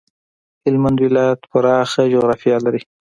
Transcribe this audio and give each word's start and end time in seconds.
هلمند 0.65 0.97
ولایت 1.05 1.41
پراخه 1.51 2.03
جغرافيه 2.13 2.57
لري. 2.65 2.81